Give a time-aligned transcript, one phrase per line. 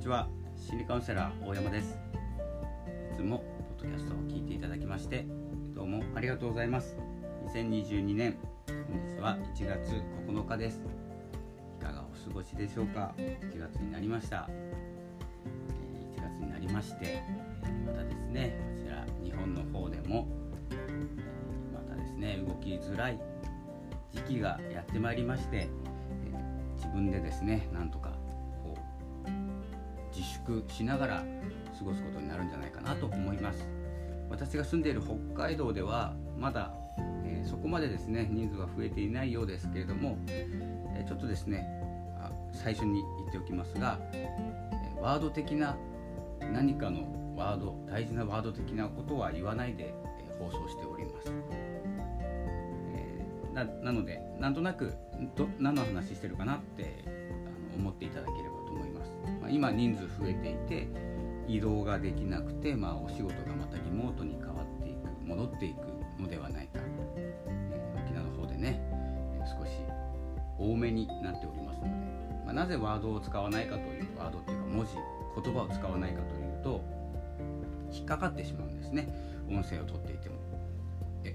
[0.00, 0.28] ちは。
[0.56, 1.98] 心理カウンセラー大山です。
[3.12, 3.44] いつも
[3.78, 5.26] ポッドキャストを聞いていただきまして
[5.74, 6.96] どうもありがとうございます。
[7.52, 10.80] 2022年本日は1月9日です。
[11.78, 14.48] いかがお過ごしでしょうか？1月になりました。
[16.16, 17.22] 1月になりまして
[17.84, 20.26] またですねこちら日本の方でも
[21.74, 23.20] またですね動きづらい
[24.14, 25.68] 時期がやってまいりまして
[26.76, 28.19] 自分でですねなんとか
[30.14, 31.24] 自粛しながら
[31.78, 33.66] 過ごすことになるんじゃないかなと思います。
[34.28, 36.72] 私が住んでいる北海道ではまだ、
[37.24, 41.80] えー、そこまでですね人数は増えていないようですけれども、えー、ちょっとですね
[42.52, 44.28] 最初に言っておきますが、え、
[45.00, 45.76] ワード的な
[46.52, 49.94] 何かのワード大事なワード的なことは言わないで、え
[50.38, 51.32] 放送しております、
[52.94, 53.24] え
[53.82, 54.92] なのでなんとなく
[55.36, 57.04] ど何の話してるかなって
[57.80, 58.60] 思っていただければ
[59.40, 60.88] まあ、今人数増えていて
[61.48, 66.80] 移動ができなくて、まあ、お仕事がまたリモートに変わっていく戻っていくのではないか、
[67.16, 68.80] えー、沖縄の方でね
[69.58, 69.70] 少し
[70.58, 71.90] 多めになっておりますので、
[72.44, 74.92] まあ、なぜワードを使わないかというワードっていうか文字
[75.42, 76.84] 言葉を使わないかというと
[77.92, 79.08] 引っかかってしまうんですね。
[79.48, 80.36] 音声を取っていても。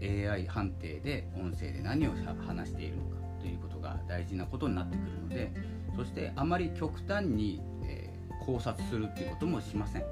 [0.00, 2.12] AI 判定で音声で何を
[2.46, 5.52] 話しているのかということが大事なことになってくるので
[5.98, 8.08] そしてあまり極端にえ
[8.46, 10.02] 考察するっていうこともしません、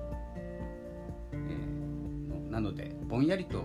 [1.32, 3.64] えー、なのでぼんやりと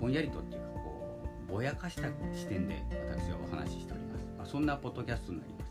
[0.00, 5.66] ぼんやりとっていうかこうぼやかした視点で私はお話ししております、まあ、そんなポッドキャストになります。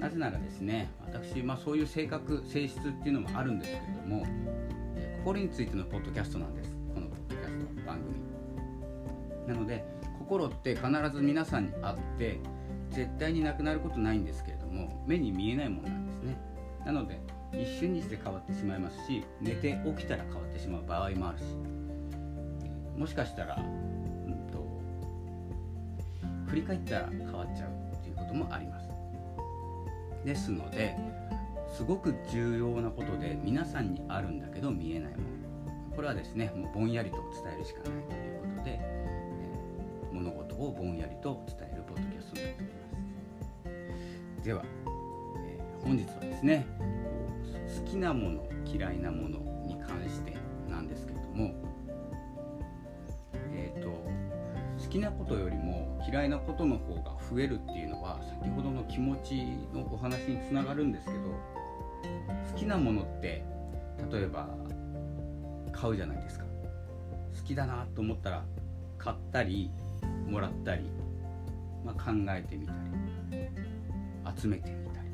[0.00, 4.24] なぜならですね私、まあ、そういう性格性質っていうのもあるんですけれども、
[4.96, 6.74] えー、心についてのポッドキャストなんです。
[6.94, 9.54] このポッドキャスト番組。
[9.54, 9.84] なので
[10.18, 12.40] 心って必ず皆さんにあって
[12.90, 16.36] 絶対になくなることないんですけれども目に見えないものなんですね。
[16.84, 17.18] なので
[17.52, 21.44] 一瞬にして変わってしまいますし寝て起きたら変わってしまう場合もあるし。
[22.96, 24.66] もしかしたら、うんと、
[26.48, 28.88] 振り返ったら変わっちゃうっていうこともあります。
[30.24, 30.96] ですので
[31.68, 35.94] すごく重要なことで皆さんにあるんだけど見えないもの。
[35.94, 42.85] これはですねもうぼんやりと伝えるしかないということで、えー、物事をぼんやりと伝えるポッドキャストになっております。
[44.46, 44.62] では、
[45.44, 46.64] えー、本日はですね
[47.84, 50.36] 好きなもの嫌いなものに関して
[50.70, 51.52] なんですけれども
[53.52, 59.34] えっ、ー、と好きなことよりも嫌いなことの方が増えるっていうのは先ほどの気持ち
[59.74, 61.18] のお話につながるんですけど
[62.52, 63.44] 好きなものって
[64.12, 64.48] 例えば
[65.72, 66.44] 買うじゃないですか。
[67.36, 68.44] 好きだなと思ったら
[68.96, 69.72] 買ったり
[70.28, 70.88] もらったり、
[71.84, 72.95] まあ、考えてみたり。
[74.36, 75.08] 集めてみたり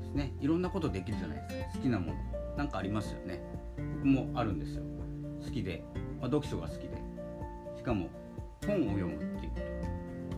[0.00, 0.32] ですね。
[0.40, 1.78] いろんなことできるじゃないですか。
[1.78, 2.18] 好きなもの。
[2.56, 3.40] なんかありますよね。
[3.94, 4.82] 僕もあるんですよ。
[5.44, 5.84] 好きで、
[6.20, 7.02] まあ、読書が好きで。
[7.76, 8.08] しかも
[8.66, 9.60] 本を読むっていうこ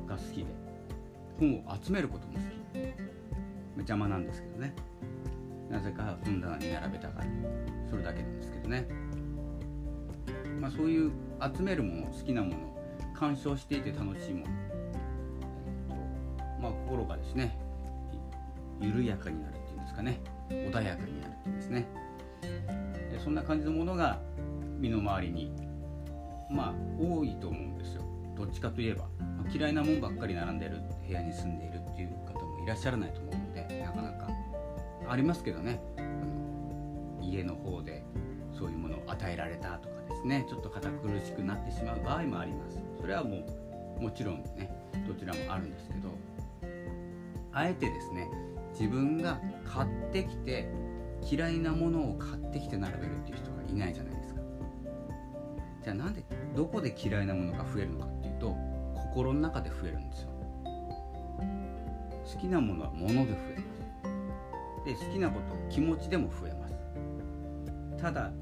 [0.06, 0.46] とが好きで。
[1.38, 3.78] 本を集めることも好き。
[3.78, 4.74] 邪魔なんですけどね。
[5.70, 7.30] なぜか本棚に並べたがる。
[7.88, 8.86] それだけなんですけどね。
[10.60, 11.12] まあそういう
[11.56, 12.56] 集めるもの好きなもの
[13.14, 14.52] 鑑賞していて楽しいもの、
[15.88, 17.58] えーとまあ、心がですね
[18.80, 20.20] 緩やかになるっていうんですかね。
[20.48, 21.86] 穏やかになるっていうんですね。
[23.12, 24.18] でそんな感じのものが
[24.78, 25.52] 身の回りに
[26.50, 28.02] まあ多いと思うんですよ。
[28.36, 34.28] どっちかといえば、ま、嫌いなもんばっかり並んでる部屋に住んでいるっていう方もいらっしゃらないと思うのでなかなか。
[35.08, 35.80] ありますけどね。
[35.98, 38.02] あの家の方で
[38.56, 40.46] そういうものを与えられたとかですね。
[40.48, 42.80] ちょっと堅苦しくなってしまう場合もあります。
[43.00, 43.46] それはも
[43.98, 44.70] うもちろんね
[45.06, 46.08] どちらもあるんですけど。
[47.52, 48.30] あえてですね
[48.72, 50.68] 自分が買ってきて
[51.30, 54.40] 嫌いなものを買ってきて並べるっていう人がいないじゃないですか。
[55.82, 58.56] じゃあなんでどこで嫌いなものが増えるのかっていうと
[58.94, 60.30] 心の中で増えるんですよ。
[62.32, 65.00] 好きなものは物で増えます。
[65.00, 66.74] で好きなこと気持ちでも増えます。
[68.00, 68.32] ただ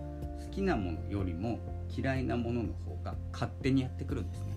[0.44, 1.58] 好きなものよりも
[1.96, 4.56] 嫌いなものの方が勝手にやってくるんですね。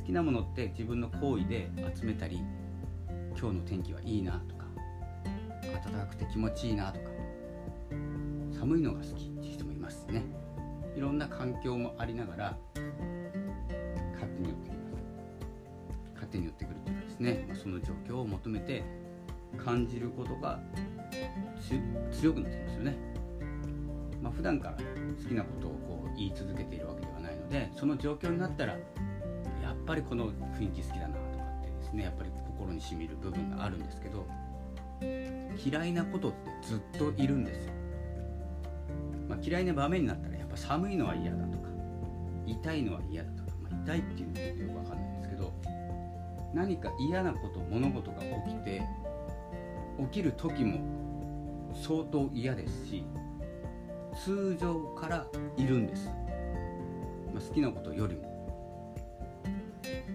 [0.00, 2.42] 好きなものって自分の行為で集めたり
[3.40, 4.64] 今日の天気はいいなとか
[5.84, 7.06] 暖かくて気持ちいいなとか
[8.58, 10.24] 寒いのが好きっていう人もいますね。
[10.96, 12.58] いろんな環境もありながら
[14.14, 14.94] 勝手に寄ってきます。
[16.14, 18.82] 勝手に寄ってくるというかですね、ま、その状況を求めて
[19.56, 20.58] 感じることが
[22.10, 22.96] 強くなってきますよね、
[24.20, 28.78] まあ、普段から好きなことをこう言い続けているわけではないのでその状況になったらや
[29.72, 34.26] っぱりこの雰囲気好きだなとかってですねやっぱり心にしみる部分があるんですけど
[35.64, 37.72] 嫌いなことってずっといるんですよ、
[39.28, 41.68] まあ、嫌いな場面になったらやっぱ寒いのは嫌だとか
[42.46, 45.52] 痛いのは嫌だとか、まあ、痛いっていうのはよくわかんないんですけど
[46.54, 48.82] 何か嫌なこと物事が起きて
[50.00, 50.80] 起きる時も
[51.74, 53.04] 相当嫌ですし
[54.24, 55.26] 通常から
[55.56, 58.22] いるんです、まあ、好きなことよりも、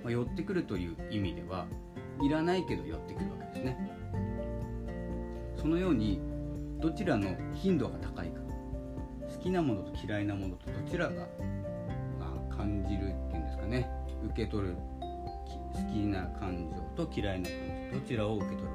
[0.04, 1.68] まあ、寄ってくるという意味では
[2.22, 3.92] いらないけど寄ってくるわけですね。
[5.58, 6.20] そのように
[6.80, 8.42] どちらの頻度が高いか。
[9.34, 11.28] 好きなものと嫌いなものとどちらが、
[12.20, 13.90] まあ、感じるっていうんですかね。
[14.26, 14.76] 受け取る
[15.74, 17.58] 好きな感情と嫌いな感
[17.92, 18.68] 情どちらを受け取る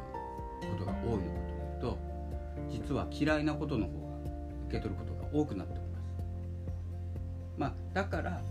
[0.73, 1.41] ことが多いのか
[1.81, 1.99] というと
[2.71, 4.17] 実は嫌いなことの方が
[4.69, 6.05] 受け取ることが多くなっております。
[7.57, 8.43] まあだから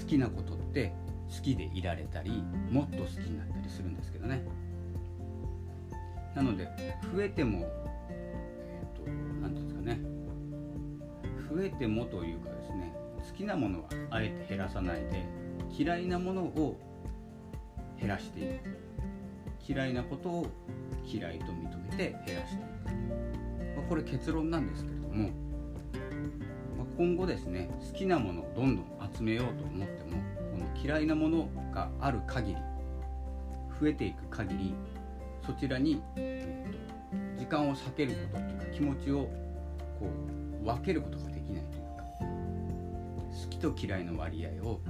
[0.00, 0.92] 好きなことって
[1.34, 4.42] 好きでいられたりもっと好きになったりするんですけどね。
[6.34, 6.68] なので
[7.14, 7.66] 増えても
[8.08, 9.10] えっ、ー、と
[9.40, 10.00] 何て言うんですかね。
[11.54, 12.94] 増えてもというかですね
[13.28, 15.26] 好きなものはあえて減らさないで
[15.76, 16.78] 嫌いなものを
[17.98, 18.90] 減らしていく。
[19.70, 20.46] 嫌いなことを
[21.06, 25.28] 嫌いと認めて減らしていく、まあ、これ結論なんですけれども、
[26.76, 30.22] まあ、今後ですね好きなものをどんどん集めようと思っても
[30.82, 32.56] 嫌いなものがある限り
[33.80, 34.74] 増えていく限り
[35.46, 39.28] そちらに、えーと、時間を避けることっていうか気持ちを
[39.98, 40.08] こ
[40.62, 42.04] う分けることができないというか
[43.44, 44.82] 好きと嫌いの割合を好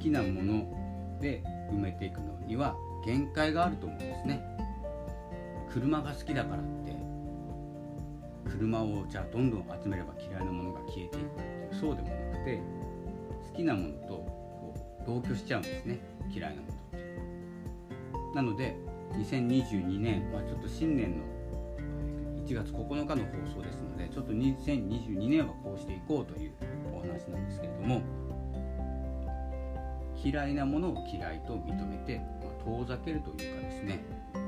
[0.00, 1.42] きなもので
[1.72, 4.42] 埋めていくのには限界があると思うんですね。
[5.70, 6.94] 車が好きだからって
[8.48, 12.60] 車をじゃあどんどん集めれば嫌いなものが消えていくっていうそうでもなくて
[13.50, 14.33] 好きなものと
[15.06, 16.00] 同居しちゃうんですね。
[16.32, 18.34] 嫌いなものって。
[18.34, 18.76] なので
[19.12, 21.24] 2022年、まあ、ちょっと新年の
[22.44, 26.52] 1月9日の放送ですのでちょっと2022年はこうしていこうという
[26.94, 28.02] お話なんですけれども
[30.22, 34.04] 嫌いなものを嫌いと認めて、まあ、遠ざけるというかですね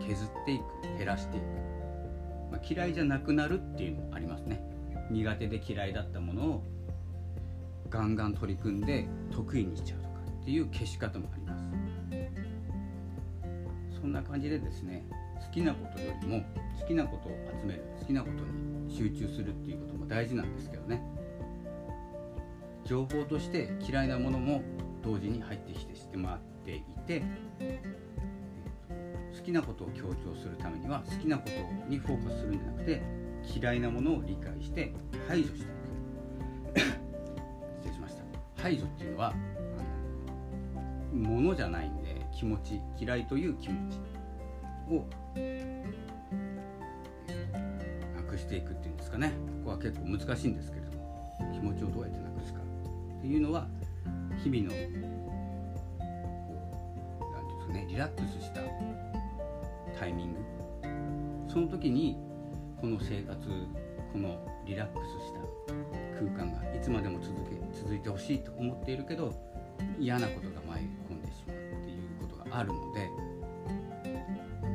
[0.06, 1.44] 削っていく減らしていく、
[2.50, 4.62] まあ、嫌いじゃなくなるっていうのもありますね。
[5.10, 6.62] 苦手で嫌いだったものを
[7.88, 10.05] ガンガン取り組んで得意にしちゃう
[10.46, 11.64] っていう消し方もあります。
[14.00, 15.04] そんな感じでですね
[15.44, 16.44] 好きなことよりも
[16.80, 21.02] 好きなことを集める好きなことに集中するっていうことも大事なんですけどね。
[22.84, 24.62] 情報として嫌いなものも
[25.02, 27.24] 同時に入ってきてしてもらっていて
[29.36, 33.02] 好きなことを強調するためには好きなことにフォーカスするんじゃなくて
[33.60, 34.94] 嫌いなものを理解して
[35.26, 36.78] 排除していく
[37.82, 38.22] 失礼しました。
[38.62, 39.34] 排除っていうのは
[41.12, 43.98] ものじゃないんで気持ち嫌いという気持ち
[44.90, 45.06] を
[48.16, 49.32] なくしていくっていうんですかね。
[49.64, 52.60] ここは結構難しいんですけれども気持ちをどうやってなくすか
[53.18, 53.66] っていうのは
[54.42, 54.76] 日々のこ
[57.20, 58.60] う何て言うんですかねリラックスした
[59.98, 60.38] タイミング。
[61.48, 62.18] その時に
[62.80, 63.38] この生活
[64.12, 65.40] このリラックスした
[66.18, 69.32] 空間がいつまでも続け続いてほしいと思っているけど
[69.98, 73.10] 嫌なことが舞い込んでしまうっていうことがあるので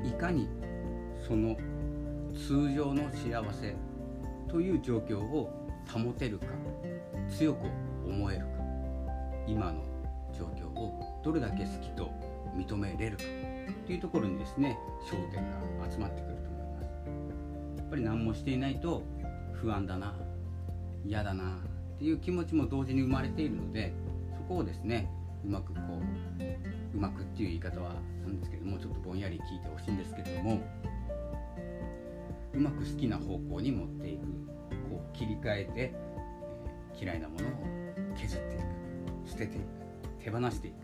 [0.07, 0.47] いかに
[1.27, 1.55] その
[2.33, 3.75] 通常の幸せ
[4.49, 5.49] という状況を
[5.87, 6.47] 保てるか
[7.29, 7.67] 強く
[8.05, 8.45] 思えるか
[9.47, 9.83] 今の
[10.37, 12.09] 状況をどれだけ好きと
[12.55, 13.23] 認めれるか
[13.85, 14.77] というところにですね
[15.09, 15.43] 焦点
[15.79, 17.77] が集まってくると思います。
[17.77, 19.03] やっぱり何もしていないと
[19.53, 20.15] 不安だな
[21.05, 23.93] 嫌だなっていう気持ちも同時に生まれているので
[24.51, 25.09] こをですね
[25.45, 30.61] うまくこううまくっていう言い方はなんですけどもちょっとぼんやり聞いてほしいんですけれども
[32.53, 34.25] うまく好きな方向に持っていく
[34.89, 37.51] こう切り替えて、えー、嫌いなものを
[38.17, 39.65] 削っていく捨てていく
[40.21, 40.75] 手放していく。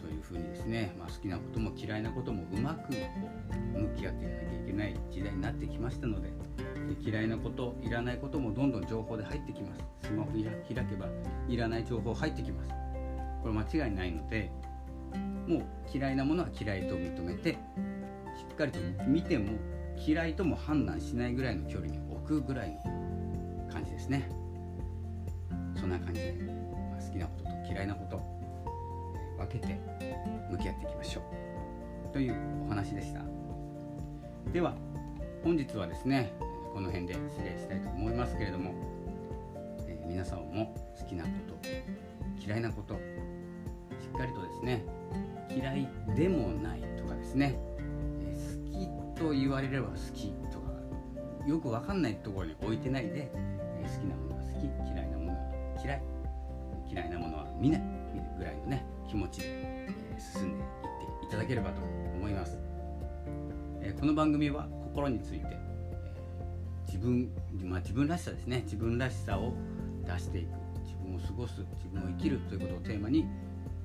[0.00, 2.96] そういうふうにですね、まあ、好きなことも嫌いなこともうまくこ
[3.74, 6.28] う向き合っていかなきゃいけない時代になってきましたので
[6.94, 9.82] 嫌いなこといらないこともどんどん情報で入ってきます。
[10.02, 10.42] スマホ開
[10.74, 11.06] けば
[11.48, 12.70] いらない情報入ってきます。
[13.42, 14.50] これ間違いないので
[15.46, 17.56] もう嫌いなものは嫌いと認めてし
[18.52, 19.52] っかりと見ても
[19.96, 24.28] 嫌いとも判断しないぐらいの距離に置くぐらいの感じですね。
[25.74, 26.32] そんな感じで、
[26.90, 28.20] まあ、好きなことと嫌いなこと
[29.38, 29.78] 分けて
[30.50, 31.20] 向き合っていきましょ
[32.10, 32.12] う。
[32.12, 33.22] というお話でした。
[34.52, 34.74] では
[35.44, 36.32] 本日はですね
[36.78, 38.72] この辺で失礼したいと思いますけれども、
[39.88, 41.68] えー、皆さんも好きなこと
[42.40, 42.98] 嫌いなことし
[44.14, 44.84] っかりとですね
[45.50, 47.58] 嫌いでもないとかですね、
[48.20, 50.70] えー、好きと言われれば好きとか
[51.48, 55.38] よく分かんないところに置いてないで、え好きなものは好き嫌いなものは
[55.82, 56.02] 嫌い
[56.92, 57.82] 嫌いなものは見ない
[58.38, 61.82] ぐらいのね気持ちで、え進んでいっていただければと
[62.14, 62.56] 思います、
[63.80, 65.67] えこの番組は心について、
[66.98, 67.30] 自分、
[67.62, 68.62] まあ、自分らしさですね。
[68.64, 69.54] 自分らしさを
[70.04, 70.48] 出していく。
[70.82, 71.60] 自分を過ごす。
[71.76, 73.24] 自分を生きるということをテーマに、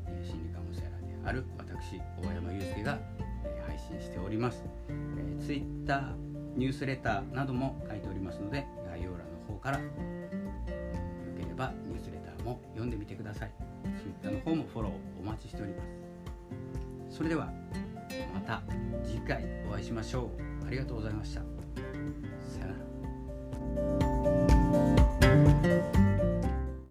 [0.07, 2.97] え心理カウンセラーである私大山祐介が、
[3.45, 6.15] え配信しております、え Twitter
[6.55, 9.83] ニュースレターなども書いておりますので概要欄の方からよ
[11.37, 13.51] ければニュースレターも読んでみてください。
[14.01, 15.83] Twitter の方もフォローお待ちしておりま
[17.09, 17.17] す。
[17.17, 17.51] それでは
[18.33, 18.63] また
[19.03, 20.31] 次回お会いしましょ
[20.63, 20.65] う。
[20.67, 21.52] ありがとうございました。